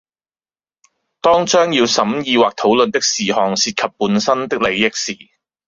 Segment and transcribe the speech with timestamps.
[1.21, 5.15] 當將要審議或討論的事項涉及本身的利益時